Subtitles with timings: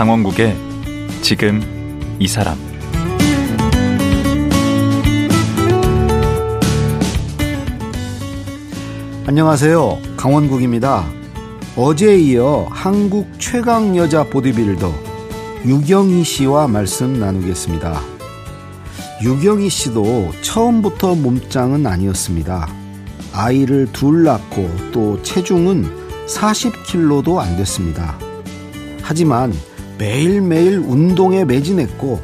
[0.00, 0.56] 강원국의
[1.20, 1.60] 지금
[2.18, 2.56] 이 사람
[9.26, 9.98] 안녕하세요.
[10.16, 11.04] 강원국입니다.
[11.76, 14.90] 어제에 이어 한국 최강 여자 보디빌더
[15.66, 18.00] 유경희 씨와 말씀 나누겠습니다.
[19.22, 22.70] 유경희 씨도 처음부터 몸짱은 아니었습니다.
[23.34, 28.18] 아이를 둘 낳고 또 체중은 40kg도 안 됐습니다.
[29.02, 29.52] 하지만
[30.00, 32.20] 매일매일 운동에 매진했고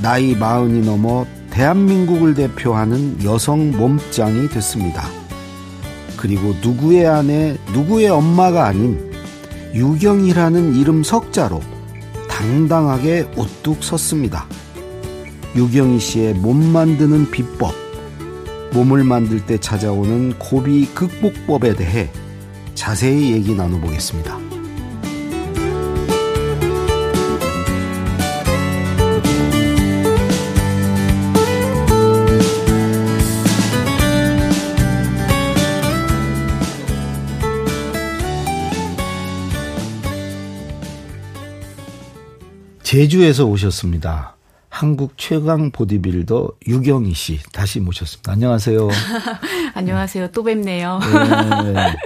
[0.00, 5.08] 나이 마흔이 넘어 대한민국을 대표하는 여성 몸짱이 됐습니다.
[6.16, 9.10] 그리고 누구의 아내, 누구의 엄마가 아닌
[9.74, 11.60] 유경이라는 이름 석자로
[12.28, 14.46] 당당하게 우뚝 섰습니다.
[15.56, 17.74] 유경희 씨의 몸 만드는 비법,
[18.72, 22.08] 몸을 만들 때 찾아오는 고비 극복법에 대해
[22.76, 24.49] 자세히 얘기 나눠보겠습니다.
[42.90, 44.34] 제주에서 오셨습니다.
[44.68, 48.32] 한국 최강 보디빌더 유경희 씨 다시 모셨습니다.
[48.32, 48.88] 안녕하세요.
[49.74, 50.32] 안녕하세요.
[50.32, 50.98] 또 뵙네요.
[51.72, 51.96] 네.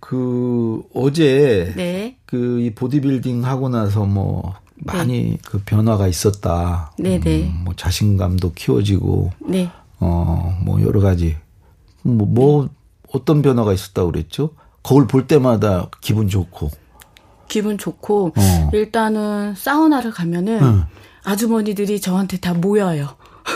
[0.00, 2.16] 그 어제 네.
[2.26, 5.38] 그이 보디빌딩 하고 나서 뭐 많이 네.
[5.46, 6.90] 그 변화가 있었다.
[6.98, 7.20] 네네.
[7.20, 7.42] 네.
[7.44, 9.30] 음, 뭐 자신감도 키워지고.
[9.46, 9.70] 네.
[10.00, 11.36] 어뭐 여러 가지
[12.02, 12.70] 뭐, 뭐 네.
[13.12, 14.50] 어떤 변화가 있었다고 그랬죠?
[14.82, 16.72] 거울 볼 때마다 기분 좋고.
[17.52, 18.70] 기분 좋고 어.
[18.72, 20.84] 일단은 사우나를 가면은 응.
[21.22, 23.08] 아주머니들이 저한테 다 모여요.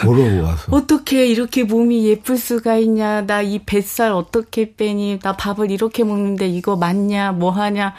[0.05, 0.65] 뭐라고 와서?
[0.77, 3.23] 어떻게 이렇게 몸이 예쁠 수가 있냐?
[3.23, 5.19] 나 이 뱃살 어떻게 빼니?
[5.21, 7.33] 나 밥을 이렇게 먹는데 이거 맞냐?
[7.33, 7.95] 뭐 하냐?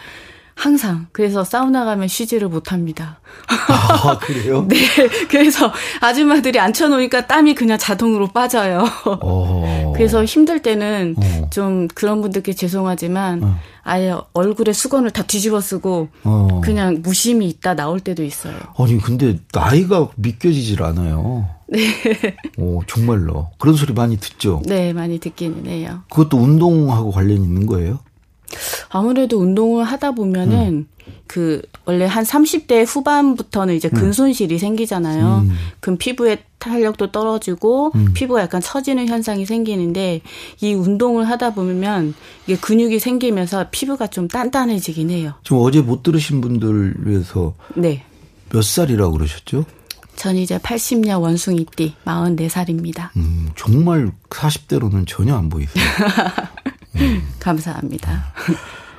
[0.58, 3.20] 항상 그래서 사우나 가면 쉬지를 못합니다.
[3.48, 4.66] 아 그래요?
[4.68, 4.76] 네,
[5.30, 8.84] 그래서 아줌마들이 앉혀놓으니까 땀이 그냥 자동으로 빠져요.
[9.06, 9.94] 어.
[9.96, 11.50] 그래서 힘들 때는 어.
[11.52, 13.60] 좀 그런 분들께 죄송하지만 어.
[13.84, 16.62] 아예 얼굴에 수건을 다 뒤집어 쓰고 어.
[16.64, 18.56] 그냥 무심히 있다 나올 때도 있어요.
[18.80, 21.48] 아니 근데 나이가 믿겨지질 않아요.
[21.68, 21.80] 네.
[22.58, 24.64] 오 정말로 그런 소리 많이 듣죠.
[24.66, 26.02] 네, 많이 듣기는 해요.
[26.10, 28.00] 그것도 운동하고 관련 있는 거예요?
[28.90, 30.88] 아무래도 운동을 하다 보면은 음.
[31.28, 34.00] 그 원래 한 30대 후반부터는 이제 음.
[34.00, 35.46] 근손실이 생기잖아요.
[35.46, 35.56] 음.
[35.80, 38.14] 그럼 피부의 탄력도 떨어지고 음.
[38.14, 40.22] 피부가 약간 처지는 현상이 생기는데
[40.62, 42.14] 이 운동을 하다 보면
[42.46, 45.34] 이게 근육이 생기면서 피부가 좀 단단해지긴 해요.
[45.44, 48.04] 지금 어제 못 들으신 분들 위해서 네.
[48.50, 49.66] 몇 살이라고 그러셨죠?
[50.16, 53.16] 전 이제 80년 원숭이띠 44살입니다.
[53.18, 55.86] 음, 정말 40대로는 전혀 안 보이세요.
[57.00, 57.28] 음.
[57.40, 58.34] 감사합니다.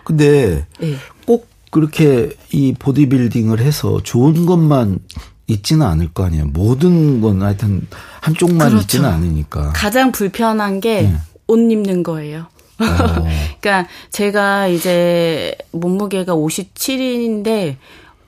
[0.05, 0.95] 근데 네.
[1.27, 5.01] 꼭 그렇게 이 보디빌딩을 해서 좋은 것만
[5.47, 6.47] 있지는 않을 거 아니에요.
[6.47, 7.87] 모든 건 하여튼
[8.21, 8.83] 한쪽만 그렇죠.
[8.83, 9.73] 있지는 않으니까.
[9.75, 11.73] 가장 불편한 게 옷 네.
[11.73, 12.47] 입는 거예요.
[12.81, 12.85] 어.
[13.61, 17.77] 그러니까 제가 이제 몸무게가 57인데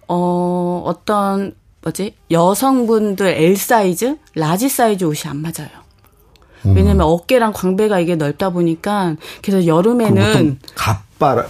[0.09, 5.69] 어 어떤 뭐지 여성분들 L 사이즈, large 사이즈 옷이 안 맞아요.
[6.67, 6.77] 음.
[6.77, 11.47] 왜냐면 어깨랑 광배가 이게 넓다 보니까 그래서 여름에는 갑바라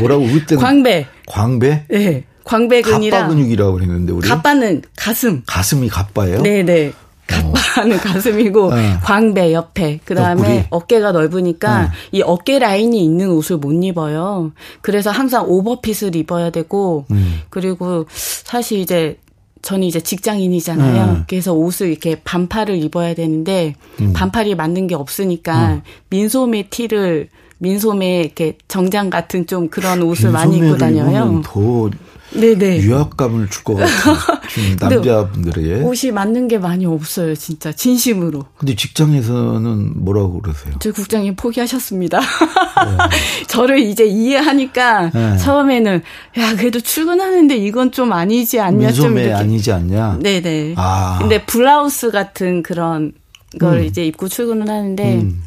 [0.00, 5.88] 뭐, 라고 우리 때는 광배 광배 네 광배근이랑 갑바 근육이라고 그랬는데 우리 갑바는 가슴 가슴이
[5.88, 6.92] 갑바예요 네네
[7.30, 8.00] 갑바는 어.
[8.00, 8.96] 가슴이고 네.
[9.04, 10.64] 광배 옆에 그다음에 옆구리.
[10.70, 11.88] 어깨가 넓으니까 네.
[12.12, 17.40] 이 어깨 라인이 있는 옷을 못 입어요 그래서 항상 오버핏을 입어야 되고 음.
[17.50, 19.18] 그리고 사실 이제
[19.62, 21.04] 저는 이제 직장인이잖아요.
[21.04, 21.24] 음.
[21.28, 24.12] 그래서 옷을 이렇게 반팔을 입어야 되는데 음.
[24.12, 25.82] 반팔이 맞는 게 없으니까 음.
[26.08, 27.28] 민소매 티를
[27.58, 31.42] 민소매 이렇게 정장 같은 좀 그런 옷을 많이 입고 다녀요.
[31.44, 31.90] 더
[32.32, 32.78] 네네.
[32.80, 38.44] 유학감을 줄 것 같은 남자분들에게 옷이 맞는 게 많이 없어요, 진짜 진심으로.
[38.56, 40.74] 근데 직장에서는 뭐라고 그러세요?
[40.80, 42.20] 저 국장님 포기하셨습니다.
[42.20, 42.26] 네.
[43.48, 45.36] 저를 이제 이해하니까 네.
[45.38, 46.02] 처음에는
[46.38, 50.18] 야 그래도 출근하는데 이건 좀 아니지 않냐 좀 이렇게 아니지 않냐.
[50.22, 50.74] 네네.
[50.76, 51.18] 아.
[51.20, 53.12] 근데 블라우스 같은 그런
[53.58, 53.84] 걸 음.
[53.84, 55.42] 이제 입고 출근을 하는데 음.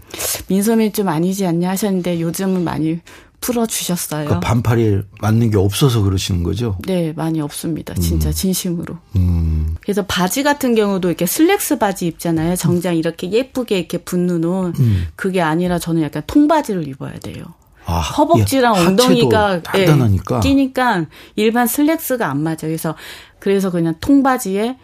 [0.47, 2.99] 민소매 좀 아니지 않냐 하셨는데 요즘은 많이
[3.43, 4.29] 풀어주셨어요.
[4.29, 6.77] 그 반팔이 맞는 게 없어서 그러시는 거죠?
[6.87, 7.93] 네, 많이 없습니다.
[7.95, 8.31] 진짜 음.
[8.31, 8.97] 진심으로.
[9.17, 9.75] 음.
[9.81, 12.55] 그래서 바지 같은 경우도 이렇게 슬랙스 바지 입잖아요.
[12.55, 14.79] 정장 이렇게 예쁘게 이렇게 붙는 옷.
[14.79, 15.07] 음.
[15.17, 17.43] 그게 아니라 저는 약간 통바지를 입어야 돼요.
[17.85, 19.85] 아, 허벅지랑 예, 엉덩이가 예,
[20.41, 21.05] 끼니까
[21.35, 22.55] 일반 슬랙스가 안 맞아요.
[22.61, 22.95] 그래서
[23.39, 24.77] 그래서 그냥 통바지에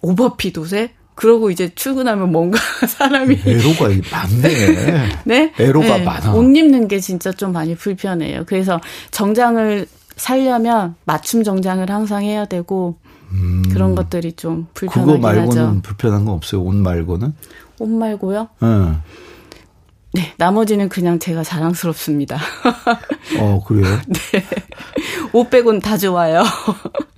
[0.00, 5.08] 오버핏 옷에 그러고 이제 출근하면 뭔가 사람이 애로가 많네.
[5.24, 5.52] 네?
[5.58, 6.04] 애로가 네.
[6.04, 6.34] 많아.
[6.34, 8.44] 옷 입는 게 진짜 좀 많이 불편해요.
[8.46, 8.80] 그래서
[9.10, 9.86] 정장을
[10.16, 12.96] 살려면 맞춤 정장을 항상 해야 되고
[13.30, 13.62] 음.
[13.72, 15.82] 그런 것들이 좀 불편하긴 그거 말고는 하죠.
[15.82, 16.62] 불편한 거 없어요.
[16.62, 17.34] 옷 말고는?
[17.78, 18.48] 옷 말고요?
[18.60, 18.68] 네.
[20.14, 22.38] 네, 나머지는 그냥 제가 자랑스럽습니다.
[23.40, 23.86] 어, 그래요?
[24.06, 24.44] 네.
[25.32, 26.42] 옷 빼곤 다 좋아요.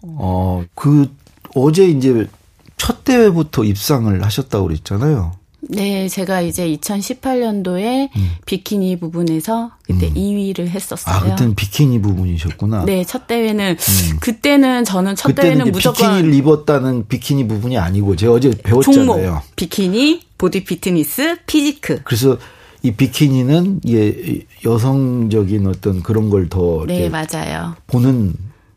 [0.02, 1.10] 어, 그,
[1.56, 2.28] 어제 이제
[2.76, 5.32] 첫 대회부터 입상을 하셨다고 그랬잖아요.
[5.68, 8.30] 네, 제가 이제 2018년도에 음.
[8.44, 10.14] 비키니 부분에서 그때 음.
[10.14, 11.14] 2위를 했었어요.
[11.14, 12.84] 아, 그때는 비키니 부분이셨구나.
[12.84, 14.16] 네, 첫 대회는 음.
[14.20, 19.06] 그때는 저는 첫 대회는 무조건 비키니를 입었다는 비키니 부분이 아니고 제가 어제 배웠잖아요.
[19.06, 22.02] 종목, 비키니, 보디 피트니스, 피지크.
[22.04, 22.36] 그래서
[22.82, 27.74] 이 비키니는 예 여성적인 어떤 그런 걸더 네, 맞아요.
[27.86, 28.34] 보는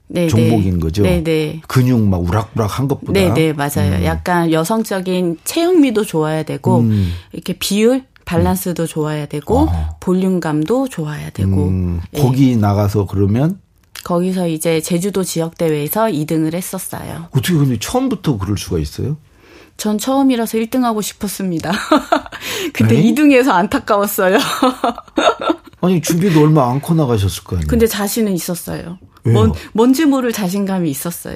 [0.10, 0.28] 네네.
[0.30, 1.04] 종목인 거죠.
[1.04, 1.24] 네네.
[1.24, 1.62] 네.
[1.68, 3.14] 근육 막 우락부락 한 것보다.
[3.14, 3.98] 네네 네, 맞아요.
[3.98, 4.04] 음.
[4.04, 7.12] 약간 여성적인 체형미도 좋아야 되고 음.
[7.34, 8.88] 이렇게 비율 밸런스도 음.
[8.88, 9.98] 좋아야 되고 어.
[10.00, 11.68] 볼륨감도 좋아야 되고.
[11.68, 12.02] 음.
[12.18, 12.56] 거기 네.
[12.56, 13.60] 나가서 그러면
[14.04, 17.28] 거기서 이제 제주도 지역 대회에서 2등을 했었어요.
[17.32, 19.18] 어떻게 근데 처음부터 그럴 수가 있어요?
[19.76, 21.72] 전 처음이라서 1등 하고 싶었습니다.
[22.74, 23.04] 근데 네?
[23.04, 24.38] 2등에서 안타까웠어요.
[25.82, 27.68] 아니 준비도 얼마 안고 나가셨을 거 아니에요.
[27.68, 28.98] 근데 자신은 있었어요.
[29.34, 31.36] 뭔, 뭔지 모를 자신감이 있었어요.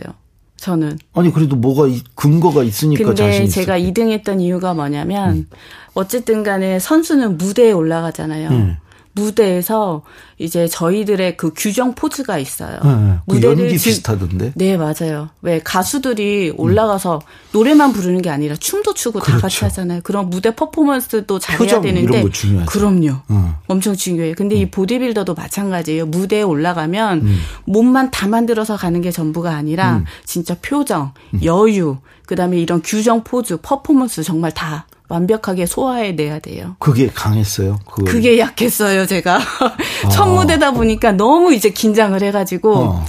[0.58, 1.00] 저는.
[1.14, 5.50] 아니 그래도 뭐가 근거가 있으니까 근데 제가 2등 했던 이유가 뭐냐면 음.
[5.94, 8.50] 어쨌든 간에 선수는 무대에 올라가잖아요.
[8.50, 8.78] 음.
[9.14, 10.04] 무대에서
[10.38, 12.80] 이제 저희들의 그 규정 포즈가 있어요.
[12.84, 13.18] 네, 네.
[13.28, 14.54] 그 무대를 연기 비슷하던데.
[14.56, 15.30] 네, 맞아요.
[15.42, 17.20] 왜 가수들이 올라가서 음.
[17.54, 19.38] 노래만 부르는 게 아니라 춤도 추고 그렇죠.
[19.38, 19.64] 다 같이.
[19.66, 20.02] 하잖아요.
[20.04, 22.24] 그런 무대 퍼포먼스도 잘해야 되는데.
[22.66, 23.16] 그럼요.
[23.30, 23.54] 음.
[23.68, 24.34] 엄청 중요해요.
[24.36, 24.62] 근데 음.
[24.62, 26.06] 이 보디빌더도 마찬가지예요.
[26.08, 27.40] 무대에 올라가면 음.
[27.66, 30.06] 몸만 다 만들어서 가는 게 전부가 아니라 음.
[30.26, 31.44] 진짜 표정, 음.
[31.44, 31.98] 여유,
[32.32, 36.78] 그다음에 이런 규정 포즈, 퍼포먼스 정말 다 완벽하게 소화해내야 돼요.
[36.80, 37.78] 그게 강했어요?
[37.86, 38.06] 그걸.
[38.06, 39.36] 그게 약했어요, 제가.
[40.06, 40.10] 아.
[40.10, 43.06] 첫 무대다 보니까 너무 이제 긴장을 해가지고, 어.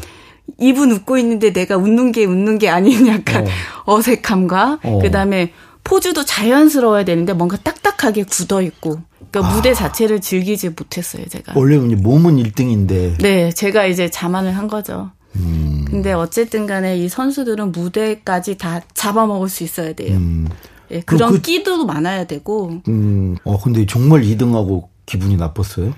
[0.59, 3.47] 입은 웃고 있는데 내가 웃는 게 웃는 게 아닌 약간
[3.85, 4.03] 어.
[4.03, 4.99] 색함과 어.
[5.01, 5.53] 그 다음에
[5.85, 8.99] 포즈도 자연스러워야 되는데 뭔가 딱딱하게 굳어 있고,
[9.31, 9.55] 그러니까 아.
[9.55, 11.53] 무대 자체를 즐기지 못했어요, 제가.
[11.55, 13.23] 원래 몸은 1등인데.
[13.23, 15.13] 네, 제가 이제 자만을 한 거죠.
[15.37, 15.85] 음.
[15.89, 20.17] 근데 어쨌든 간에 이 선수들은 무대까지 다 잡아먹을 수 있어야 돼요.
[20.17, 20.49] 음.
[20.91, 22.81] 예, 그런 그, 끼도 많아야 되고.
[22.89, 25.95] 음, 어, 근데 정말 2등하고 기분이 나빴어요?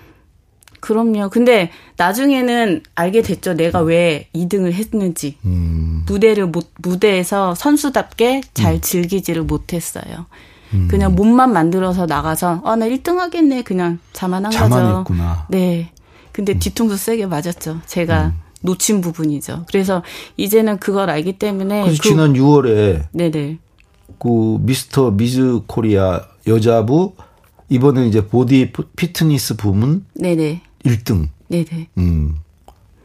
[0.81, 1.31] 그럼요.
[1.31, 3.55] 근데 나중에는 알게 됐죠.
[3.55, 5.39] 내가 왜 2등을 했는지.
[5.45, 6.05] 음.
[6.07, 8.81] 무대를 못, 무대에서 선수답게 잘 음.
[8.83, 10.27] 즐기지를 못했어요.
[10.75, 10.89] 음.
[10.91, 13.63] 그냥 몸만 만들어서 나가서, 아, 나 1등 하겠네.
[13.63, 15.05] 그냥 자만한 자만했구나.
[15.05, 15.47] 거죠.
[15.49, 15.91] 네.
[16.33, 16.59] 근데 음.
[16.59, 17.81] 뒤통수 세게 맞았죠.
[17.87, 18.44] 제가 음.
[18.65, 19.67] 놓친 부분이죠.
[19.69, 20.03] 그래서
[20.39, 21.83] 이제는 그걸 알기 때문에.
[21.83, 23.07] 그래서 그, 지난 6월에.
[23.13, 23.59] 네네.
[24.19, 27.13] 그 미스터 미즈 코리아 여자부
[27.69, 31.29] 이번에 이제 보디 피트니스 부문 네네 1등.
[31.49, 31.89] 네네.
[31.99, 32.37] 음.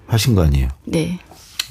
[0.08, 0.70] 하신 거 아니에요?
[0.86, 1.20] 네.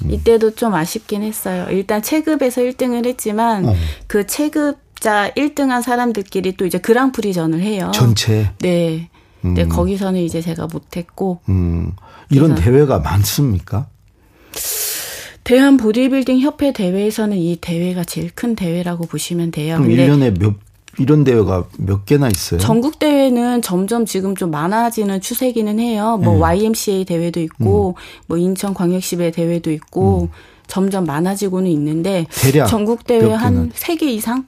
[0.03, 0.11] 음.
[0.11, 1.67] 이때도 좀 아쉽긴 했어요.
[1.71, 3.75] 일단 체급에서 1등을 했지만 어.
[4.07, 7.91] 그 체급 자 1등한 사람들끼리 또 이제 그랑프리전을 해요.
[7.93, 8.51] 전체.
[8.59, 9.09] 네.
[9.45, 9.53] 음.
[9.53, 11.39] 네, 거기서는 이제 제가 못했고.
[11.49, 11.93] 음.
[12.29, 13.87] 이런 대회가 많습니까?
[15.43, 19.77] 대한 보디빌딩 협회 대회에서는 이 대회가 제일 큰 대회라고 보시면 돼요.
[19.77, 20.53] 그럼 근데 1년에 몇
[20.99, 22.59] 이런 대회가 몇 개나 있어요?
[22.59, 26.17] 전국 대회는 점점 지금 좀 많아지는 추세기는 해요.
[26.21, 26.39] 뭐 네.
[26.39, 27.93] YMCA 대회도 있고 음.
[28.27, 30.27] 뭐 인천 광역시배 대회도 있고 음.
[30.67, 32.27] 점점 많아지고는 있는데
[32.67, 34.45] 전국 대회 한 세 개 이상?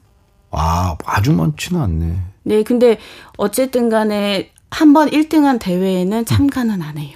[0.52, 2.16] 아, 아주 많지는 않네.
[2.44, 2.98] 네, 근데
[3.38, 7.14] 어쨌든 간에 한 번 1등한 대회에는 참가는 안 해요.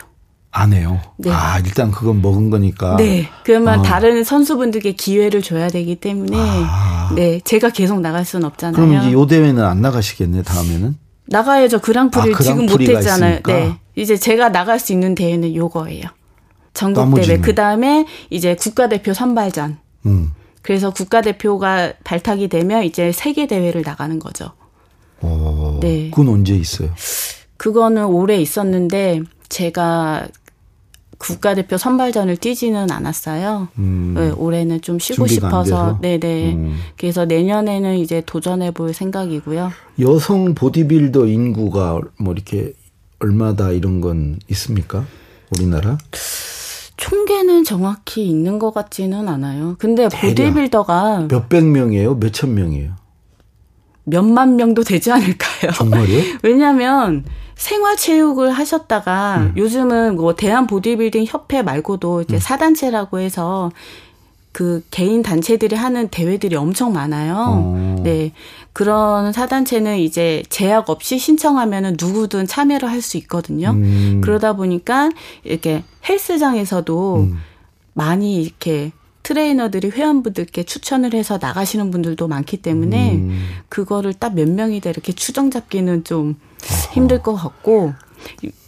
[0.51, 1.01] 안 해요.
[1.17, 1.31] 네.
[1.31, 2.95] 아, 일단 그건 먹은 거니까.
[2.97, 3.27] 네.
[3.43, 3.81] 그러면 어.
[3.81, 7.11] 다른 선수분들께 기회를 줘야 되기 때문에 아.
[7.15, 8.75] 네, 제가 계속 나갈 수는 없잖아요.
[8.75, 10.95] 그럼 이제 요 대회는 안 나가시겠네, 다음에는?
[11.27, 11.79] 나가야죠.
[11.79, 13.39] 그랑프리를 아, 지금 못 했잖아요.
[13.45, 13.75] 네.
[13.95, 16.03] 이제 제가 나갈 수 있는 대회는 요거예요.
[16.73, 17.39] 전국 대회.
[17.39, 19.77] 그 다음에 이제 국가대표 선발전.
[20.05, 20.31] 음.
[20.61, 24.51] 그래서 국가대표가 발탁이 되면 이제 세계 대회를 나가는 거죠.
[25.21, 25.79] 어.
[25.81, 26.09] 네.
[26.11, 26.91] 그건 언제 있어요?
[27.57, 30.27] 그거는 올해 있었는데 제가
[31.17, 33.69] 국가대표 선발전을 뛰지는 않았어요.
[33.77, 34.13] 음.
[34.17, 35.97] 네, 올해는 좀 쉬고 싶어서.
[36.01, 36.53] 네네.
[36.55, 36.77] 음.
[36.97, 39.71] 그래서 내년에는 이제 도전해 볼 생각이고요.
[40.01, 42.73] 여성 보디빌더 인구가 뭐 이렇게
[43.19, 45.05] 얼마다 이런 건 있습니까?
[45.55, 45.97] 우리나라?
[46.97, 49.75] 총계는 정확히 있는 것 같지는 않아요.
[49.79, 52.15] 근데 보디빌더가 몇 백 명이에요?
[52.15, 52.93] 몇 천 명이에요?
[54.05, 55.71] 몇만 명도 되지 않을까요?
[55.73, 56.21] 정말요?
[56.43, 59.53] 왜냐하면 생활체육을 하셨다가 음.
[59.57, 62.39] 요즘은 뭐 대한 보디빌딩 협회 말고도 이제 음.
[62.39, 63.71] 사단체라고 해서
[64.51, 67.35] 그 개인 단체들이 하는 대회들이 엄청 많아요.
[67.37, 68.01] 어.
[68.03, 68.31] 네.
[68.71, 73.71] 그런 사단체는 이제 제약 없이 신청하면은 누구든 참여를 할 수 있거든요.
[73.71, 74.21] 음.
[74.23, 75.09] 그러다 보니까
[75.43, 77.37] 이렇게 헬스장에서도 음.
[77.93, 78.91] 많이 이렇게
[79.25, 83.47] 트레이너들이 회원분들께 추천을 해서 나가시는 분들도 많기 때문에 음.
[83.69, 86.35] 그거를 딱 몇 명이다 이렇게 추정 잡기는 좀
[86.93, 87.93] 힘들 것 같고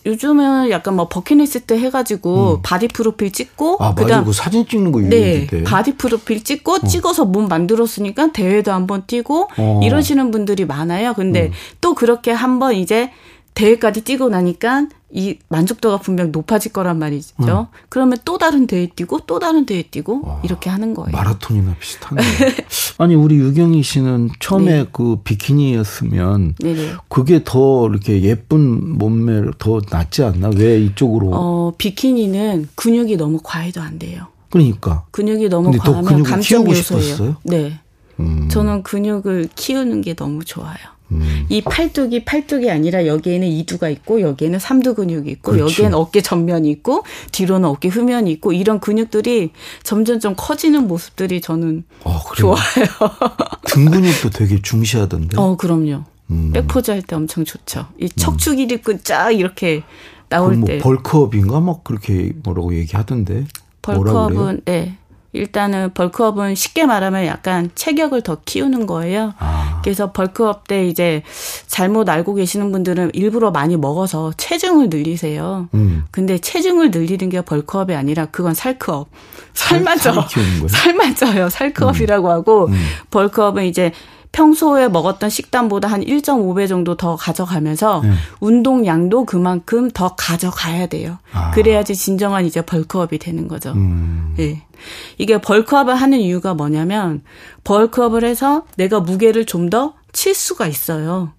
[0.05, 2.61] 요즘은 약간 뭐 버킷리스트 해가지고 음.
[2.63, 6.79] 바디 프로필 찍고 아, 그다음 그 사진 찍는 거 네, 바디 프로필 찍고 어.
[6.79, 9.81] 찍어서 몸 만들었으니까 대회도 한번 뛰고 어.
[9.83, 11.13] 이러시는 분들이 많아요.
[11.13, 11.51] 근데 음.
[11.81, 13.11] 또 그렇게 한번 이제
[13.57, 17.33] 대회까지 뛰고 나니까 이 만족도가 분명 높아질 거란 말이죠.
[17.39, 17.65] 음.
[17.89, 21.09] 그러면 또 다른 대회 뛰고 또 다른 대회 뛰고 와, 이렇게 하는 거예요.
[21.11, 22.21] 마라톤이나 비슷하네.
[22.99, 24.85] 아니 우리 유경희 씨는 처음에 네.
[24.91, 26.93] 그 비키니였으면 네네.
[27.07, 30.51] 그게 더 이렇게 예쁜 몸매 더 낫지 않나?
[30.55, 31.31] 왜 이쪽으로?
[31.33, 34.27] 어 비키니는 근육이 너무 과해도 안 돼요.
[34.51, 37.37] 그러니까 근육이 너무 과하면 감점 요소예요.
[37.43, 37.79] 네.
[38.19, 38.49] 음.
[38.49, 40.96] 저는 근육을 키우는 게 너무 좋아요.
[41.11, 41.45] 음.
[41.49, 45.65] 이 팔뚝이 팔뚝이 아니라 여기에는 이두가 있고 여기에는 삼두 근육이 있고 그렇죠.
[45.71, 49.51] 여기에는 어깨 전면이 있고 뒤로는 어깨 후면이 있고 이런 근육들이
[49.83, 52.57] 점점 좀 커지는 모습들이 저는 어, 좋아요.
[53.67, 55.37] 등 근육도 되게 중시하던데.
[55.39, 56.03] 어, 그럼요.
[56.29, 56.51] 음.
[56.53, 57.87] 백포즈 할 때 엄청 좋죠.
[57.99, 59.83] 이 척추 기립근 쫙 이렇게
[60.29, 60.77] 나올 뭐 때.
[60.79, 63.45] 벌크업인가 막 그렇게 뭐라고 얘기하던데.
[63.81, 64.97] 벌크업은 네.
[65.33, 69.33] 일단은 벌크업은 쉽게 말하면 약간 체격을 더 키우는 거예요.
[69.39, 69.81] 아.
[69.83, 71.21] 그래서 벌크업 때 이제
[71.67, 75.67] 잘못 알고 계시는 분들은 일부러 많이 먹어서 체중을 늘리세요.
[75.73, 76.05] 음.
[76.11, 79.09] 근데 체중을 늘리는 게 벌크업이 아니라 그건 살크업.
[79.53, 80.13] 살만 쪄.
[80.67, 81.49] 살만 쪄요.
[81.49, 82.31] 살크업이라고 음.
[82.31, 82.85] 하고 음.
[83.11, 83.91] 벌크업은 이제
[84.37, 88.11] 평소에 먹었던 식단보다 한 1.5배 정도 더 가져가면서 네.
[88.39, 91.17] 운동량도 그만큼 더 가져가야 돼요.
[91.33, 91.49] 아.
[91.51, 93.71] 그래야지 진정한 이제 벌크업이 되는 거죠.
[93.71, 94.35] 음.
[94.37, 94.61] 예.
[95.17, 97.23] 이게 벌크업을 하는 이유가 뭐냐면
[97.63, 101.33] 벌크업을 해서 내가 무게를 좀 더 칠 수가 있어요.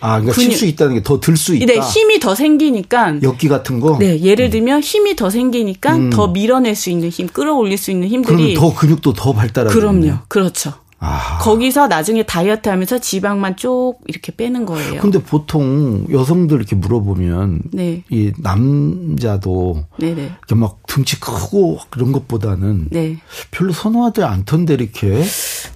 [0.00, 1.66] 아, 그러니까 칠 수 있다는 게 더 들 수 있다.
[1.66, 3.22] 네, 힘이 더 생기니까.
[3.22, 3.96] 역기 같은 거.
[3.98, 4.50] 네, 예를 음.
[4.50, 6.10] 들면 힘이 더 생기니까 음.
[6.10, 8.54] 더 밀어낼 수 있는 힘, 끌어올릴 수 있는 힘들이.
[8.54, 9.74] 그럼 더 근육도 더 발달하죠.
[9.78, 10.72] 그럼요, 그렇죠.
[11.04, 11.38] 아.
[11.38, 15.00] 거기서 나중에 다이어트 하면서 지방만 쭉 이렇게 빼는 거예요.
[15.00, 18.02] 근데 보통 여성들 이렇게 물어보면 네.
[18.08, 20.22] 이 남자도 네네.
[20.22, 23.18] 이렇게 막 등치 크고 그런 것보다는 네.
[23.50, 25.22] 별로 선호하지 않던데 이렇게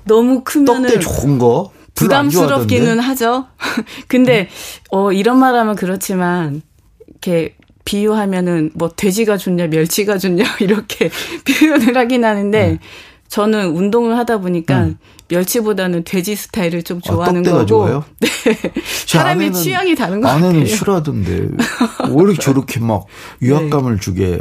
[0.04, 3.46] 너무 크면은 떡대 좋은 거 부담스럽기는 하죠.
[4.08, 4.48] 근데
[4.90, 6.62] 어 이런 말하면 그렇지만
[7.08, 11.10] 이렇게 비유하면은 뭐 돼지가 좋냐 멸치가 좋냐 이렇게
[11.48, 12.78] 표현을 하긴 하는데 네.
[13.28, 14.98] 저는 운동을 하다 보니까 음.
[15.28, 17.66] 멸치보다는 돼지 스타일을 좀 아, 좋아하는 아, 거고.
[17.66, 18.04] 좋아요?
[18.20, 18.28] 네.
[19.06, 20.48] 사람의 취향이 다른 거 같아요.
[20.48, 21.48] 아내는 싫어하던데.
[22.10, 23.04] 왜 저렇게 막
[23.42, 24.00] 유압감을 네.
[24.00, 24.40] 주게.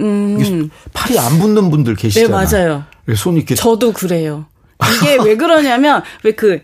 [0.00, 0.70] 음.
[0.94, 2.46] 팔이 안 붙는 분들 계시잖아요.
[2.46, 2.84] 네, 맞아요.
[3.14, 3.54] 손이 이렇게.
[3.54, 4.46] 저도 그래요.
[4.96, 6.62] 이게 왜 그러냐면, 왜 그,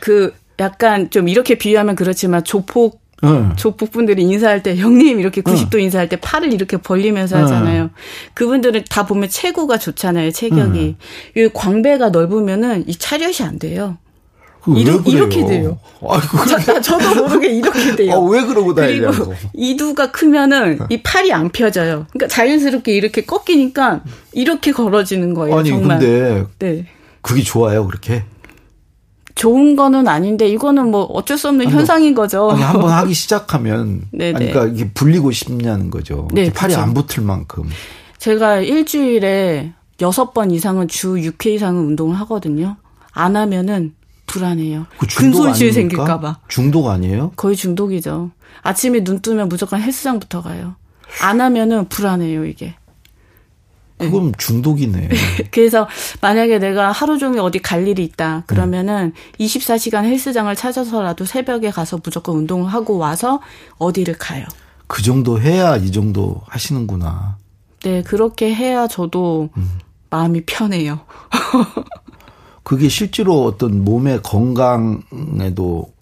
[0.00, 3.48] 그, 약간 좀 이렇게 비유하면 그렇지만 조폭 네.
[3.56, 5.82] 조폭분들이 인사할 때 형님 이렇게 90도 네.
[5.84, 7.84] 인사할 때 팔을 이렇게 벌리면서 하잖아요.
[7.84, 7.90] 네.
[8.34, 10.30] 그분들은 다 보면 체구가 좋잖아요.
[10.32, 10.96] 체격이.
[11.36, 13.96] 이 광배가 넓으면은 이 차렷이 안 돼요.
[14.66, 15.78] 이르, 이렇게 돼요.
[16.00, 18.12] 아이고, 저, 저도 모르게 이렇게 돼요.
[18.14, 19.12] 아, 왜 그러고 다니냐고.
[19.12, 22.06] 그리고 이두가 크면은 이 팔이 안 펴져요.
[22.12, 24.02] 그러니까 자연스럽게 이렇게 꺾이니까
[24.32, 25.58] 이렇게 걸어지는 거예요.
[25.58, 25.98] 아니 정말.
[25.98, 26.86] 근데 네.
[27.20, 28.24] 그게 좋아요 그렇게?
[29.34, 32.50] 좋은 거는 아닌데 이거는 뭐 어쩔 수 없는 현상인 거죠.
[32.50, 36.28] 아니, 한번 하기 시작하면 아니, 그러니까 이게 불리고 싶냐는 거죠.
[36.32, 36.80] 네, 팔이 그렇죠.
[36.80, 37.64] 안 붙을 만큼.
[38.18, 42.76] 제가 일주일에 여섯 번 이상은 주 6회 이상은 운동을 하거든요.
[43.12, 43.94] 안 하면은
[44.26, 44.86] 불안해요.
[44.98, 46.38] 그 근손실 생길까 봐.
[46.48, 47.32] 중독 아니에요?
[47.36, 48.30] 거의 중독이죠.
[48.62, 50.76] 아침에 눈 뜨면 무조건 헬스장부터 가요.
[51.20, 52.74] 안 하면은 불안해요, 이게.
[53.98, 55.08] 그건 중독이네.
[55.50, 55.88] 그래서
[56.20, 58.44] 만약에 내가 하루 종일 어디 갈 일이 있다.
[58.46, 59.38] 그러면은 음.
[59.38, 63.40] 24시간 헬스장을 찾아서라도 새벽에 가서 무조건 운동을 하고 와서
[63.78, 64.44] 어디를 가요.
[64.86, 67.38] 그 정도 해야 이 정도 하시는구나.
[67.84, 69.78] 네, 그렇게 해야 저도 음.
[70.10, 71.00] 마음이 편해요.
[72.62, 75.92] 그게 실제로 어떤 몸의 건강에도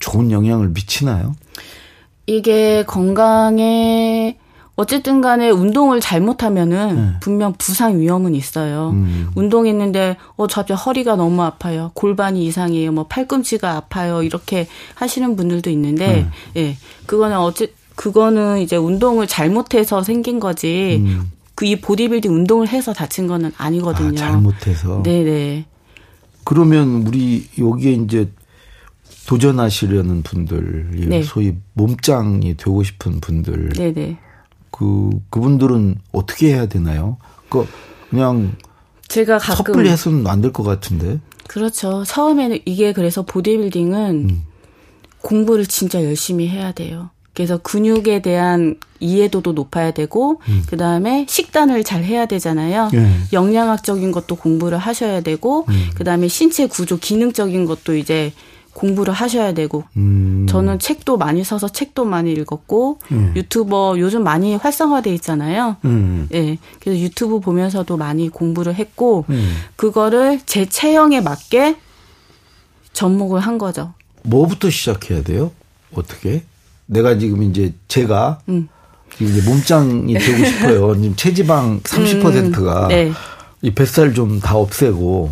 [0.00, 1.34] 좋은 영향을 미치나요?
[2.26, 4.38] 이게 건강에
[4.76, 7.12] 어쨌든 간에 운동을 잘못하면은 네.
[7.20, 8.90] 분명 부상 위험은 있어요.
[8.90, 9.30] 음.
[9.36, 11.92] 운동했는데 어저 갑자기 허리가 너무 아파요.
[11.94, 12.90] 골반이 이상해요.
[12.90, 14.22] 뭐 팔꿈치가 아파요.
[14.22, 16.60] 이렇게 하시는 분들도 있는데 네.
[16.60, 16.76] 예.
[17.06, 21.00] 그거는 어째 그거는 이제 운동을 잘못해서 생긴 거지.
[21.04, 21.30] 음.
[21.54, 24.20] 그이 보디빌딩 운동을 해서 다친 거는 아니거든요.
[24.20, 25.02] 아, 잘못해서.
[25.04, 25.66] 네, 네.
[26.42, 28.28] 그러면 우리 여기에 이제
[29.28, 31.22] 도전하시려는 분들, 네.
[31.22, 33.70] 소위 몸짱이 되고 싶은 분들.
[33.76, 34.18] 네, 네.
[34.76, 37.16] 그 그분들은 어떻게 해야 되나요?
[37.48, 37.64] 그
[38.10, 38.56] 그냥
[39.06, 41.20] 제가 가끔 섣불리 해서는 안 될 것 같은데.
[41.46, 42.02] 그렇죠.
[42.04, 44.42] 처음에는 이게 그래서 보디빌딩은 음.
[45.22, 47.10] 공부를 진짜 열심히 해야 돼요.
[47.34, 50.62] 그래서 근육에 대한 이해도도 높아야 되고 음.
[50.68, 52.90] 그다음에 식단을 잘 해야 되잖아요.
[52.94, 53.08] 예.
[53.32, 55.90] 영양학적인 것도 공부를 하셔야 되고 음.
[55.94, 58.32] 그다음에 신체 구조 기능적인 것도 이제
[58.74, 60.46] 공부를 하셔야 되고 음.
[60.48, 63.32] 저는 책도 많이 써서 책도 많이 읽었고 음.
[63.36, 65.76] 유튜버 요즘 많이 활성화돼 있잖아요.
[65.84, 66.28] 음.
[66.34, 66.58] 예.
[66.80, 69.54] 그래서 유튜브 보면서도 많이 공부를 했고 음.
[69.76, 71.76] 그거를 제 체형에 맞게
[72.92, 73.94] 접목을 한 거죠.
[74.22, 75.50] 뭐부터 시작해야 돼요?
[75.94, 76.42] 어떻게?
[76.86, 78.68] 내가 지금 이제 제가 음.
[79.20, 80.94] 이제 몸짱이 되고 싶어요.
[81.00, 83.12] 지금 체지방 30%가 음, 네.
[83.62, 85.30] 이 뱃살 좀 다 없애고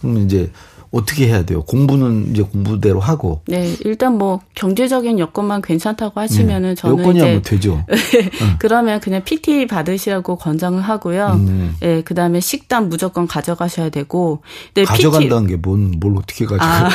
[0.00, 0.50] 그러면 이제
[0.92, 1.62] 어떻게 해야 돼요?
[1.62, 3.40] 공부는 이제 공부대로 하고.
[3.46, 7.84] 네, 일단 뭐 경제적인 여건만 괜찮다고 하시면은 네, 저는 여건이 이제 되죠.
[8.60, 11.28] 그러면 그냥 PT 받으시라고 권장을 하고요.
[11.28, 11.76] 음.
[11.80, 14.42] 네, 그다음에 식단 무조건 가져가셔야 되고.
[14.74, 16.86] 네, 가져간다는 게뭔 뭘 어떻게 가져가?
[16.86, 16.90] 아,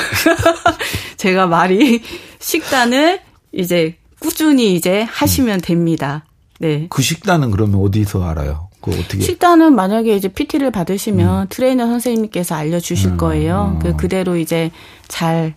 [1.18, 2.04] 제가 말이
[2.40, 3.20] 식단을
[3.52, 6.24] 이제 꾸준히 이제 하시면 됩니다.
[6.60, 6.86] 네.
[6.90, 8.67] 그 식단은 그러면 어디서 알아요?
[8.92, 9.22] 그 어떻게?
[9.22, 11.48] 식단은 만약에 이제 PT를 받으시면 음.
[11.50, 13.18] 트레이너 선생님께서 알려주실 음.
[13.18, 13.80] 거예요.
[13.82, 14.72] 그 그대로 이제
[15.08, 15.54] 잘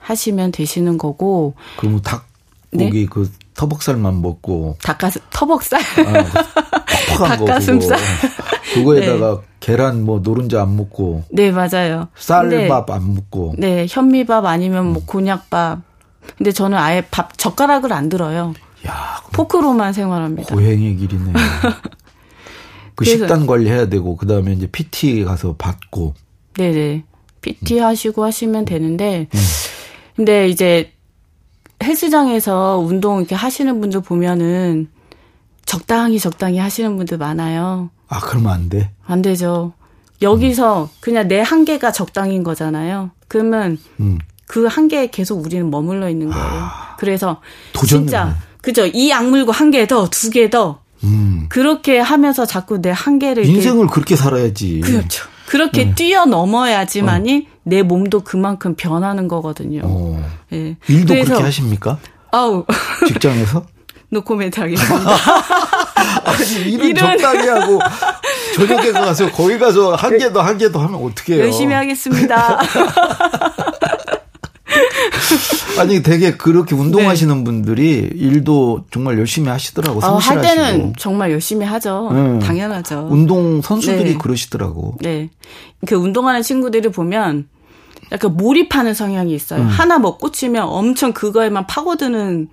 [0.00, 1.54] 하시면 되시는 거고.
[1.76, 2.26] 그럼 닭
[2.70, 3.06] 고기 네?
[3.08, 7.98] 그 터벅살만 먹고 닭가슴 터벅살 아, 닭가슴살
[8.72, 9.46] 그거에다가 네.
[9.60, 15.82] 계란 뭐 노른자 안 먹고 네 맞아요 쌀밥 안 먹고 네 현미밥 아니면 뭐 곤약밥
[16.36, 18.54] 근데 저는 아예 밥 젓가락을 안 들어요.
[18.86, 20.54] 야, 포크로만 생활합니다.
[20.54, 21.32] 고행의 길이네.
[22.94, 26.14] 그 식단 관리해야 되고 그다음에 이제 PT 가서 받고.
[26.54, 27.04] 네네.
[27.40, 27.84] PT 음.
[27.84, 29.40] 하시고 하시면 되는데 음.
[30.16, 30.92] 근데 이제
[31.82, 34.88] 헬스장에서 운동 이렇게 하시는 분들 보면은
[35.64, 37.90] 적당히 적당히 하시는 분들 많아요.
[38.08, 38.90] 아, 그러면 안 돼?
[39.04, 39.72] 안 되죠.
[40.20, 40.88] 여기서 음.
[41.00, 43.10] 그냥 내 한계가 적당인 거잖아요.
[43.26, 44.18] 그러면 음.
[44.46, 46.44] 그 한계에 계속 우리는 머물러 있는 거예요.
[46.46, 47.40] 아, 그래서.
[47.86, 48.86] 진짜 그죠?
[48.86, 50.81] 이 악물고 한 개 더, 두 개 더.
[51.04, 51.46] 음.
[51.48, 54.80] 그렇게 하면서 자꾸 내 한계를 인생을 그렇게 살아야지.
[54.80, 55.26] 그렇죠.
[55.46, 55.94] 그렇게 네.
[55.94, 57.52] 뛰어넘어야지만이 어.
[57.64, 59.82] 내 몸도 그만큼 변하는 거거든요.
[59.84, 60.24] 어.
[60.50, 60.76] 네.
[60.88, 61.98] 일도 그렇게 하십니까?
[62.30, 62.64] 아우.
[63.06, 63.64] 직장에서?
[64.10, 65.10] 노코멘트 하겠습니다.
[66.24, 67.80] 아니, 일은, 일은 적당히 하고,
[68.54, 71.44] 저녁에 가서, 거기 가서 한개 더, 한개더 하면 어떻게 해요?
[71.44, 72.60] 열심히 하겠습니다.
[75.78, 77.44] 아니 되게 그렇게 운동하시는 네.
[77.44, 80.00] 분들이 일도 정말 열심히 하시더라고.
[80.04, 82.10] 어, 할 때는 정말 열심히 하죠.
[82.12, 82.38] 네.
[82.38, 83.08] 당연하죠.
[83.10, 84.18] 운동 선수들이 네.
[84.18, 84.96] 그러시더라고.
[85.00, 85.30] 네.
[85.86, 87.48] 그 운동하는 친구들을 보면
[88.10, 89.62] 약간 몰입하는 성향이 있어요.
[89.62, 89.66] 음.
[89.66, 92.48] 하나 뭐 꽂히면 엄청 그거에만 파고드는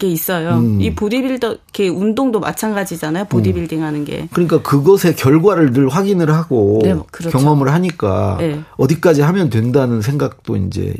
[0.00, 0.54] 게 있어요.
[0.54, 0.80] 음.
[0.80, 3.26] 이 보디빌더, 게 운동도 마찬가지잖아요.
[3.26, 3.84] 보디빌딩 음.
[3.84, 4.26] 하는 게.
[4.32, 7.36] 그러니까 그것의 결과를 늘 확인을 하고 네, 그렇죠.
[7.36, 8.60] 경험을 하니까 네.
[8.78, 10.94] 어디까지 하면 된다는 생각도 이제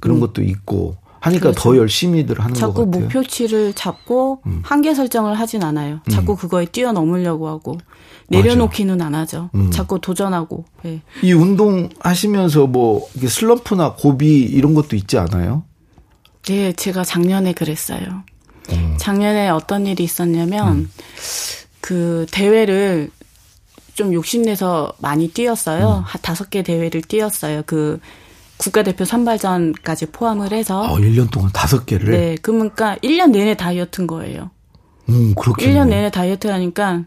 [0.00, 0.20] 그런 음.
[0.20, 1.60] 것도 있고 하니까 그렇죠.
[1.60, 2.72] 더 열심히들 하는 것 같아요.
[2.74, 4.60] 자꾸 목표치를 잡고 음.
[4.64, 6.00] 한계 설정을 하진 않아요.
[6.10, 6.36] 자꾸 음.
[6.36, 7.78] 그거에 뛰어넘으려고 하고
[8.28, 9.06] 내려놓기는 맞아.
[9.06, 9.50] 안 하죠.
[9.54, 9.70] 음.
[9.70, 10.64] 자꾸 도전하고.
[10.82, 11.00] 네.
[11.22, 15.64] 이 운동 하시면서 뭐 슬럼프나 고비 이런 것도 있지 않아요?
[16.44, 18.22] 네, 제가 작년에 그랬어요.
[18.70, 18.96] 음.
[18.98, 20.90] 작년에 어떤 일이 있었냐면 음.
[21.80, 23.10] 그 대회를
[23.94, 26.04] 좀 욕심내서 많이 뛰었어요.
[26.04, 27.62] 한 다섯 개 대회를 뛰었어요.
[27.64, 27.98] 그
[28.58, 30.82] 국가대표 선발전까지 포함을 해서.
[30.82, 32.10] 어, 1년 동안 다섯 개를?
[32.10, 32.36] 네.
[32.40, 34.50] 그러니까 1년 내내 다이어트인 거예요.
[35.08, 35.66] 음, 그렇게.
[35.66, 37.04] 1년 내내 다이어트 하니까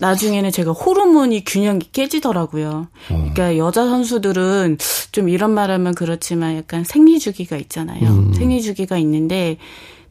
[0.00, 2.88] 나중에는 제가 호르몬이 균형이 깨지더라고요.
[3.10, 3.30] 어.
[3.34, 4.78] 그러니까 여자 선수들은
[5.10, 8.08] 좀 이런 말 하면 그렇지만 약간 생리 주기가 있잖아요.
[8.08, 8.32] 음.
[8.34, 9.58] 생리 주기가 있는데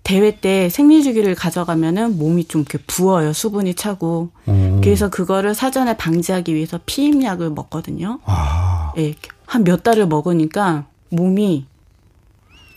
[0.03, 3.33] 대회 때 생리 주기를 가져가면은 몸이 좀 이렇게 부어요.
[3.33, 4.29] 수분이 차고.
[4.47, 4.81] 음.
[4.83, 8.19] 그래서 그거를 사전에 방지하기 위해서 피임약을 먹거든요.
[8.25, 8.91] 아.
[8.95, 9.13] 네,
[9.47, 11.65] 한 몇 달을 먹으니까 몸이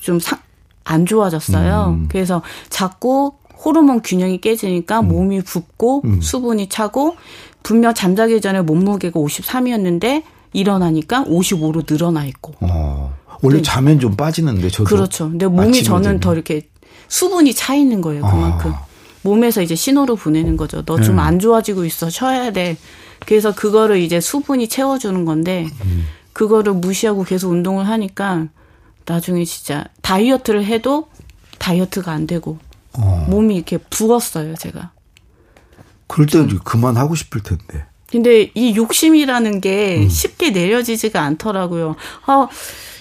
[0.01, 0.19] 좀
[0.91, 1.97] 안 좋아졌어요.
[2.01, 2.09] 음.
[2.11, 3.33] 그래서 자꾸
[3.65, 5.09] 호르몬 균형이 깨지니까 음.
[5.09, 6.21] 몸이 붓고 음.
[6.21, 7.17] 수분이 차고
[7.63, 12.55] 분명 잠자기 전에 몸무게가 53이었는데 일어나니까 55로 늘어나 있고.
[12.61, 13.15] 어.
[13.43, 13.63] 원래 네.
[13.63, 14.85] 자면 좀 빠지는데 저도.
[14.85, 15.31] 그렇죠.
[15.31, 16.21] 근데 몸이 저는 되면.
[16.21, 16.69] 더 이렇게
[17.09, 18.23] 수분이 차 있는 거예요.
[18.23, 18.73] 그만큼.
[18.73, 18.85] 아.
[19.23, 20.83] 몸에서 이제 신호를 보내는 거죠.
[20.83, 21.39] 너 좀안 네.
[21.39, 22.11] 좋아지고 있어.
[22.11, 22.77] 쉬어야 돼.
[23.27, 26.07] 그래서 그거를 이제 수분이 채워주는 건데 음.
[26.33, 28.47] 그거를 무시하고 계속 운동을 하니까
[29.07, 31.09] 나중에 진짜 다이어트를 해도
[31.59, 32.59] 다이어트가 안 되고
[32.93, 33.27] 어.
[33.29, 34.93] 몸이 이렇게 부었어요, 제가.
[36.07, 37.85] 그럴 때 그만하고 싶을 텐데.
[38.11, 40.09] 근데 이 욕심이라는 게 음.
[40.09, 41.95] 쉽게 내려지지가 않더라고요.
[42.27, 42.49] 어,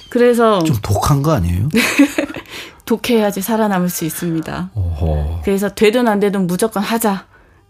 [0.10, 0.63] 그래서.
[0.63, 1.70] 좀 독한 거 아니에요?
[2.86, 4.72] 독해야지 살아남을 수 있습니다.
[4.74, 5.42] 어허.
[5.44, 7.28] 그래서 되든 안 되든 무조건 하자.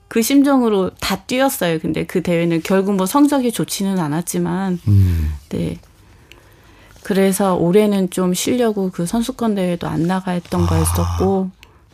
[0.09, 1.79] 그 심정으로 다 뛰었어요.
[1.79, 5.33] 근데 그 대회는 결국 뭐 성적이 좋지는 않았지만, 음.
[5.49, 5.77] 네.
[7.03, 10.65] 그래서 올해는 좀 쉬려고 그 선수권 대회도 안 나가 했던 아.
[10.65, 11.51] 거였었고,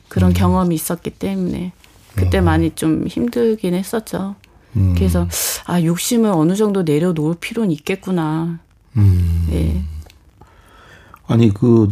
[0.07, 0.33] 그런 음.
[0.33, 1.73] 경험이 있었기 때문에,
[2.15, 2.45] 그때 음.
[2.45, 4.35] 많이 좀 힘들긴 했었죠.
[4.77, 4.95] 음.
[4.95, 5.27] 그래서,
[5.65, 8.59] 아, 욕심을 어느 정도 내려놓을 필요는 있겠구나.
[8.95, 9.47] 음.
[9.49, 9.83] 네.
[11.27, 11.89] 아니, 그,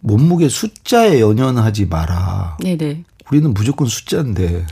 [0.00, 2.56] 몸무게 숫자에 연연하지 마라.
[2.60, 3.04] 네네.
[3.32, 4.66] 우리는 무조건 숫자인데.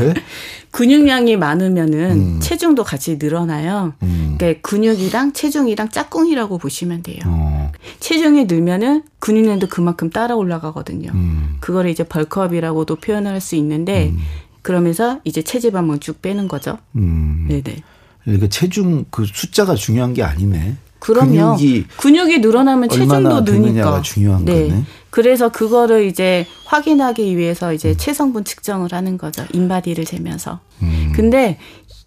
[0.00, 0.14] 네?
[0.72, 2.40] 근육량이 많으면은 음.
[2.40, 3.92] 체중도 같이 늘어나요.
[4.02, 4.36] 음.
[4.38, 7.18] 그러니까 근육이랑 체중이랑 짝꿍이라고 보시면 돼요.
[7.26, 7.70] 어.
[8.00, 11.10] 체중이 늘면은 근육량도 그만큼 따라 올라가거든요.
[11.12, 11.56] 음.
[11.60, 14.18] 그거를 이제 벌크업이라고도 표현할 수 있는데 음.
[14.62, 16.78] 그러면서 이제 체지방만 쭉 빼는 거죠.
[16.96, 17.46] 음.
[17.48, 17.82] 네네.
[18.24, 20.76] 그러니까 체중 그 숫자가 중요한 게 아니네.
[20.98, 21.56] 그럼요.
[21.56, 24.02] 근육이, 근육이 늘어나면 체중도 느니까.
[24.02, 24.68] 중요한 네.
[24.68, 24.84] 거네.
[25.10, 27.94] 그래서 그거를 이제 확인하기 위해서 이제 음.
[27.96, 29.44] 체성분 측정을 하는 거죠.
[29.52, 30.60] 인바디를 재면서.
[30.82, 31.12] 음.
[31.14, 31.58] 근데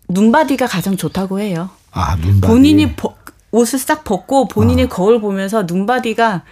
[0.09, 1.69] 눈바디가 가장 좋다고 해요.
[1.91, 2.51] 아, 눈바디.
[2.51, 3.15] 본인이 버,
[3.51, 4.87] 옷을 싹 벗고 본인이 아.
[4.87, 6.43] 거울 보면서 눈바디가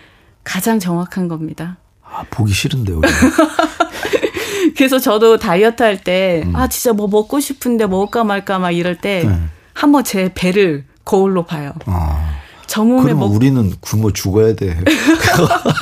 [0.43, 1.77] 가장 정확한 겁니다.
[2.03, 3.01] 아, 보기 싫은데, 요
[4.75, 6.55] 그래서 저도 다이어트 할 때, 음.
[6.55, 9.39] 아, 진짜 뭐 먹고 싶은데 먹을까 말까 막 이럴 때, 네.
[9.73, 11.73] 한번 제 배를 거울로 봐요.
[11.87, 12.37] 아.
[12.67, 13.33] 저 몸에 먹...
[13.33, 14.79] 우리는 굶어 죽어야 돼.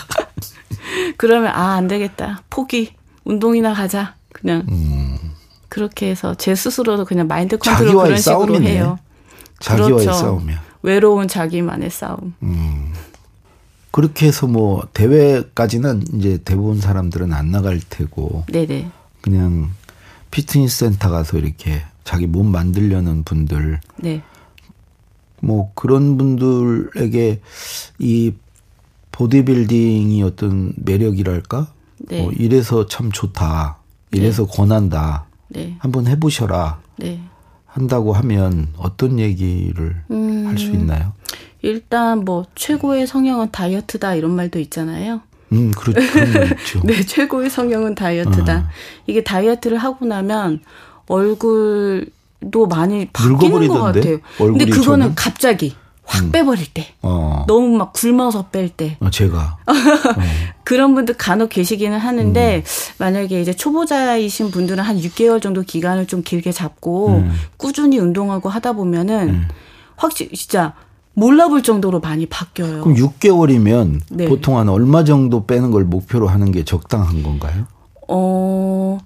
[1.18, 2.44] 그러면 아 안 되겠다.
[2.50, 2.94] 포기.
[3.26, 4.16] 운동이나 가자.
[4.32, 5.18] 그냥 음.
[5.68, 8.72] 그렇게 해서 제 스스로도 그냥 마인드 컨트롤 그런 식으로 싸움이네.
[8.72, 9.00] 해요.
[9.60, 10.14] 자기와의 그렇죠.
[10.14, 10.62] 싸움이야.
[10.82, 12.34] 외로운 자기만의 싸움.
[12.42, 12.94] 음.
[13.92, 18.46] 그렇게 해서 뭐 대회까지는 이제 대부분 사람들은 안 나갈 테고.
[18.48, 18.90] 네네.
[19.22, 19.72] 그냥
[20.32, 23.82] 피트니스 센터 가서 이렇게 자기 몸 만들려는 분들.
[23.98, 24.22] 네.
[25.42, 27.42] 뭐 그런 분들에게
[28.00, 28.34] 이
[29.12, 31.68] 보디빌딩이 어떤 매력이랄까?
[32.00, 32.22] 네.
[32.22, 33.78] 뭐 이래서 참 좋다.
[34.12, 34.52] 이래서 네.
[34.56, 35.26] 권한다.
[35.50, 35.76] 네.
[35.80, 36.80] 한번 해보셔라.
[36.98, 37.22] 네.
[37.66, 41.14] 한다고 하면 어떤 얘기를 음, 할수 있나요?
[41.62, 45.22] 일단 뭐 최고의 성형은 다이어트다 이런 말도 있잖아요.
[45.52, 46.82] 음, 그렇, 그런 말 있죠.
[46.86, 48.58] 네, 최고의 성형은 다이어트다.
[48.60, 48.64] 어.
[49.06, 50.62] 이게 다이어트를 하고 나면
[51.08, 52.08] 얼굴
[52.52, 54.20] 도 많이 바뀌는 것 같아요.
[54.38, 55.16] 근데 그거는 저는?
[55.16, 56.32] 갑자기 확 음.
[56.32, 57.44] 빼버릴 때, 어.
[57.48, 58.98] 너무 막 굶어서 뺄 때.
[59.02, 59.74] 어, 제가 어.
[60.64, 62.64] 그런 분들 간혹 계시기는 하는데 음.
[62.98, 67.34] 만약에 이제 초보자이신 분들은 한 6개월 정도 기간을 좀 길게 잡고 음.
[67.58, 69.48] 꾸준히 운동하고 하다 보면은 음.
[69.98, 70.74] 확실히 진짜
[71.14, 72.84] 몰라볼 정도로 많이 바뀌어요.
[72.84, 74.28] 그럼 6개월이면 네.
[74.28, 77.66] 보통 한 얼마 정도 빼는 걸 목표로 하는 게 적당한 건가요?
[78.08, 79.00] 어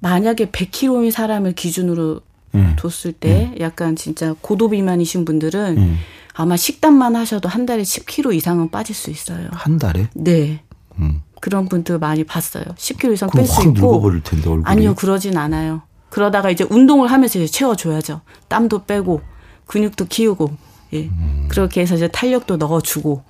[0.00, 2.20] 만약에 100kg인 사람을 기준으로
[2.54, 2.76] 음.
[2.76, 3.60] 뒀을 때 음.
[3.60, 5.98] 약간 진짜 고도 비만이신 분들은 음.
[6.34, 9.48] 아마 식단만 하셔도 한 달에 10kg 이상은 빠질 수 있어요.
[9.52, 10.08] 한 달에?
[10.14, 10.62] 네.
[10.98, 11.22] 음.
[11.40, 12.64] 그런 분들 많이 봤어요.
[12.76, 13.72] 10kg 이상 뺄 수 있고.
[13.72, 14.64] 늙어버릴 텐데 얼굴이.
[14.66, 15.82] 아니요, 그러진 않아요.
[16.10, 18.20] 그러다가 이제 운동을 하면서 이제 채워줘야죠.
[18.48, 19.22] 땀도 빼고
[19.66, 20.50] 근육도 키우고
[20.92, 21.04] 예.
[21.04, 21.46] 음.
[21.48, 23.22] 그렇게 해서 이제 탄력도 넣어주고.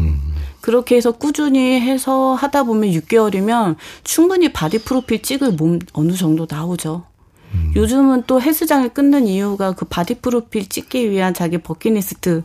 [0.00, 0.20] 음.
[0.60, 7.04] 그렇게 해서 꾸준히 해서 하다 보면 6개월이면 충분히 바디 프로필 찍을 몸 어느 정도 나오죠.
[7.54, 7.72] 음.
[7.76, 12.42] 요즘은 또 헬스장을 끊는 이유가 그 바디 프로필 찍기 위한 자기 버킷리스트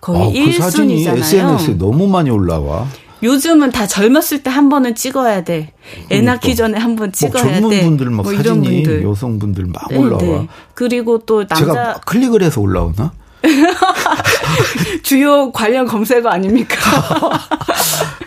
[0.00, 0.46] 거의 아, 1순위잖아요.
[0.56, 2.86] 그 사진이 SNS에 너무 많이 올라와.
[3.22, 5.72] 요즘은 다 젊었을 때 한 번은 찍어야 돼.
[5.90, 6.32] 애 그러니까.
[6.34, 7.82] 낳기 전에 한 번 찍어야 뭐 젊은 돼.
[7.84, 9.02] 분들 막 뭐 사진이 분들.
[9.02, 10.20] 여성분들 막 네, 올라와.
[10.22, 10.48] 네.
[10.74, 13.12] 그리고 또 남자 제가 클릭을 해서 올라오나?
[15.02, 16.76] 주요 관련 검색어 아닙니까?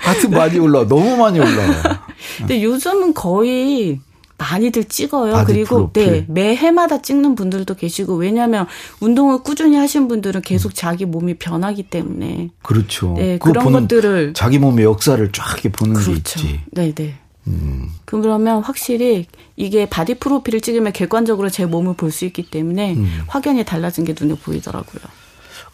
[0.01, 0.85] 하여튼 많이 올라와.
[0.87, 2.01] 너무 많이 올라와.
[2.37, 3.99] 근데 요즘은 거의
[4.41, 5.43] 많이들 찍어요.
[5.45, 8.65] 그리고 네 매해마다 찍는 분들도 계시고 왜냐하면
[8.99, 13.13] 운동을 꾸준히 하신 분들은 계속 자기 몸이 변하기 때문에 그렇죠.
[13.17, 16.11] 네 그런 것들을 자기 몸의 역사를 쫙 이렇게 보는 그렇죠.
[16.11, 16.59] 게 있지.
[16.71, 17.15] 네네.
[17.47, 17.89] 음.
[18.05, 19.25] 그러면 확실히
[19.55, 23.07] 이게 바디 프로필을 찍으면 객관적으로 제 몸을 볼 수 있기 때문에 음.
[23.27, 25.01] 확연히 달라진 게 눈에 보이더라고요.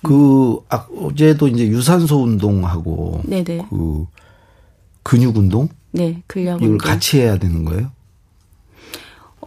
[0.03, 3.65] 그 아, 어제도 이제 유산소 운동하고 네네.
[3.69, 4.05] 그
[5.03, 7.91] 근육 운동, 네 근력 이걸 같이 해야 되는 거예요?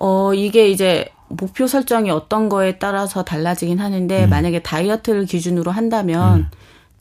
[0.01, 4.31] 어, 이게 이제 목표 설정이 어떤 거에 따라서 달라지긴 하는데 음.
[4.31, 6.47] 만약에 다이어트를 기준으로 한다면 음.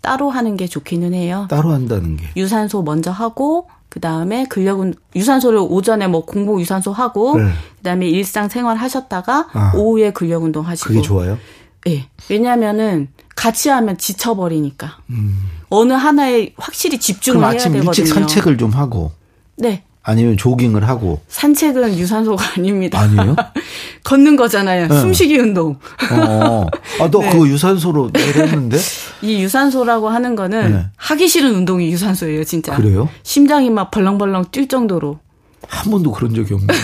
[0.02, 1.48] 따로 하는 게 좋기는 해요.
[1.50, 2.28] 따로 한다는 게.
[2.38, 7.50] 유산소 먼저 하고 그다음에 근력은 유산소를 오전에 뭐 공복 유산소 하고 네.
[7.78, 9.74] 그다음에 일상 생활 하셨다가 아.
[9.76, 10.90] 오후에 근력 운동 하시고.
[10.90, 11.40] 그게 좋아요?
[11.88, 11.96] 예.
[11.96, 12.10] 네.
[12.30, 15.00] 왜냐면은 같이 하면 지쳐 버리니까.
[15.10, 15.38] 음.
[15.70, 17.84] 어느 하나에 확실히 집중을 해야 되거든요.
[17.84, 19.12] 일찍 산책을 좀 하고.
[19.56, 19.84] 네.
[20.10, 21.22] 아니면 조깅을 하고.
[21.28, 23.00] 산책은 유산소가 아닙니다.
[23.00, 23.36] 아니요?
[24.04, 24.88] 걷는 거잖아요.
[24.88, 25.00] 네.
[25.00, 25.78] 숨쉬기 운동.
[26.12, 26.66] 어.
[27.00, 27.30] 아, 너 네.
[27.30, 28.78] 그거 유산소로 했는데?
[29.22, 30.86] 이 유산소라고 하는 거는 네.
[30.98, 32.76] 하기 싫은 운동이 유산소예요, 진짜.
[32.76, 33.08] 그래요?
[33.24, 35.20] 심장이 막 벌렁벌렁 뛸 정도로.
[35.68, 36.80] 한 번도 그런 적이 없네요.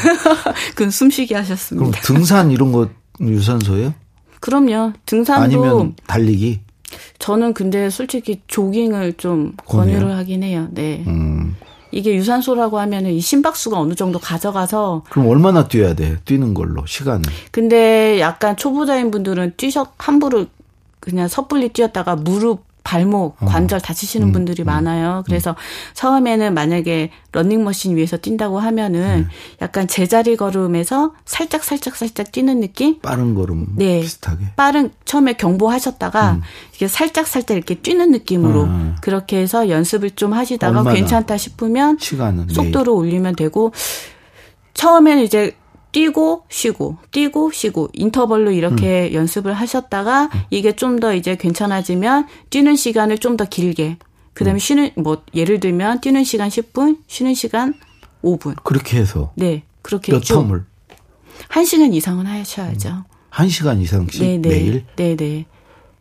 [0.76, 1.90] 그건 숨쉬기 하셨습니다.
[1.90, 2.88] 그럼 등산 이런 거
[3.20, 3.94] 유산소예요?
[4.42, 4.94] 그럼요.
[5.08, 6.60] 등산도 아니면 달리기?
[7.18, 10.16] 저는 근데 솔직히 조깅을 좀 권유를?
[10.18, 10.68] 하긴 해요.
[10.72, 11.04] 네.
[11.08, 11.56] 음.
[11.92, 16.18] 이게 유산소라고 하면은 이 심박수가 어느 정도 가져가서 그럼 얼마나 뛰어야 돼?
[16.26, 17.24] 뛰는 걸로 시간을.
[17.52, 20.46] 근데 약간 초보자인 분들은 뛰셔 함부로
[21.00, 23.46] 그냥 섣불리 뛰었다가 무릎 발목, 어.
[23.48, 25.24] 관절 다치시는 음, 분들이 음, 많아요.
[25.26, 25.56] 그래서 음.
[25.96, 29.28] 처음에는 만약에 런닝머신 위에서 뛴다고 하면은 음.
[29.62, 33.02] 약간 제자리 걸음에서 살짝 살짝 살짝 뛰는 느낌?
[33.02, 34.00] 빠른 걸음 네.
[34.02, 34.54] 비슷하게.
[34.56, 36.42] 빠른 처음에 경보하셨다가 음.
[36.76, 38.96] 이게 살짝 살짝 이렇게 뛰는 느낌으로 아.
[39.02, 42.90] 그렇게 해서 연습을 좀 하시다가 괜찮다 싶으면 시간은 속도를 네.
[42.92, 43.74] 올리면 되고
[44.76, 45.56] 처음에는 이제
[45.96, 49.14] 뛰고 쉬고 뛰고 쉬고 인터벌로 이렇게 음.
[49.14, 50.30] 연습을 하셨다가 음.
[50.50, 53.98] 이게 좀 더 이제 괜찮아지면 뛰는 시간을 좀 더 길게
[54.34, 54.60] 그다음에 음.
[54.60, 57.74] 쉬는 뭐 예를 들면 뛰는 시간 10분 쉬는 시간
[58.26, 60.66] 5분 그렇게 해서 네 그렇게 몇 텀을
[61.50, 62.90] 1시간 이상은 하셔야죠.
[62.90, 63.04] 음.
[63.32, 64.50] 1시간 이상씩 네네.
[64.50, 64.86] 매일?
[64.98, 65.46] 네네.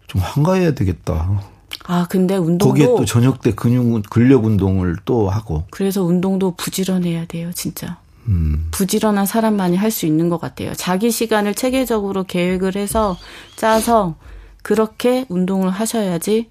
[0.08, 1.40] 좀 한가해야 되겠다.
[1.86, 5.64] 아, 근데 운동도 거기에 또 저녁 때 근육 근력 운동을 또 하고.
[5.70, 7.98] 그래서 운동도 부지런해야 돼요, 진짜.
[8.28, 8.68] 음.
[8.70, 10.72] 부지런한 사람만이 할 수 있는 것 같아요.
[10.74, 13.16] 자기 시간을 체계적으로 계획을 해서
[13.56, 14.16] 짜서
[14.62, 16.50] 그렇게 운동을 하셔야지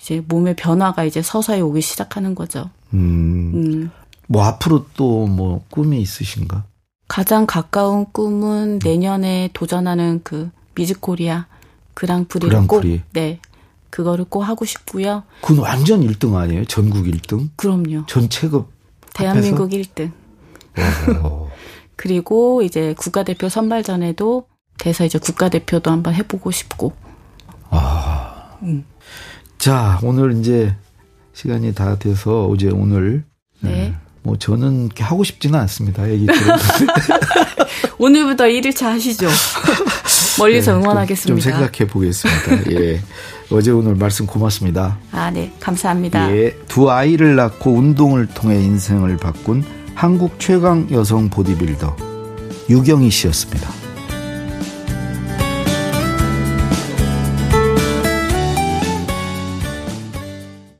[0.00, 2.70] 이제 몸의 변화가 이제 서서히 오기 시작하는 거죠.
[2.94, 3.52] 음.
[3.54, 3.90] 음.
[4.28, 6.64] 뭐 앞으로 또 뭐 꿈이 있으신가?
[7.08, 11.46] 가장 가까운 꿈은 내년에 도전하는 그 미즈코리아
[11.94, 12.98] 그랑프리를 그랑프리.
[12.98, 13.38] 꼭 네.
[13.90, 15.24] 그거를 꼭 하고 싶고요.
[15.42, 16.64] 그건 완전 1등 아니에요?
[16.64, 17.50] 전국 1등?
[17.56, 18.06] 그럼요.
[18.06, 18.68] 전 체급
[19.12, 19.82] 대한민국 앞에서?
[19.94, 20.10] 1등.
[21.96, 24.46] 그리고 이제 국가대표 선발전에도
[24.78, 26.92] 돼서 이제 국가대표도 한번 해보고 싶고.
[27.70, 28.56] 아.
[28.62, 28.84] 음.
[29.58, 30.74] 자, 오늘 이제
[31.34, 33.24] 시간이 다 돼서 어제 오늘.
[33.60, 33.70] 네.
[33.70, 33.94] 네.
[34.24, 36.08] 뭐 저는 하고 싶지는 않습니다.
[36.08, 36.26] 얘기.
[37.98, 39.28] 오늘부터 1일차 하시죠.
[40.38, 41.28] 멀리서 네, 응원하겠습니다.
[41.28, 42.72] 좀, 좀 생각해 보겠습니다.
[42.72, 43.00] 예.
[43.50, 44.98] 어제 오늘 말씀 고맙습니다.
[45.10, 45.52] 아, 네.
[45.60, 46.34] 감사합니다.
[46.34, 46.56] 예.
[46.68, 49.64] 두 아이를 낳고 운동을 통해 인생을 바꾼
[50.02, 51.94] 한국 최강 여성 보디빌더
[52.68, 53.81] 유경희 씨였습니다.